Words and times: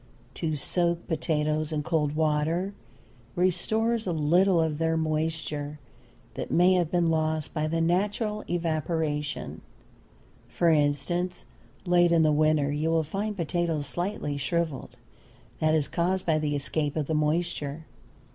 To 0.33 0.55
soak 0.55 1.07
potatoes 1.07 1.71
in 1.71 1.83
cold 1.83 2.15
water 2.15 2.73
restores 3.35 4.07
a 4.07 4.11
little 4.11 4.59
of 4.59 4.79
their 4.79 4.97
moisture 4.97 5.79
that 6.33 6.49
may 6.49 6.73
have 6.73 6.89
been 6.89 7.11
lost 7.11 7.53
by 7.53 7.67
the 7.67 7.81
natural 7.81 8.43
evaporation. 8.47 9.61
For 10.47 10.69
instance, 10.69 11.45
late 11.85 12.11
in 12.11 12.23
the 12.23 12.31
winter 12.31 12.71
you 12.71 12.89
will 12.89 13.03
find 13.03 13.37
potatoes 13.37 13.85
slightly 13.85 14.37
shriveled. 14.37 14.97
That 15.59 15.75
is 15.75 15.87
caused 15.87 16.25
by 16.25 16.39
the 16.39 16.55
escape 16.55 16.95
of 16.95 17.05
the 17.05 17.13
moisture. 17.13 17.85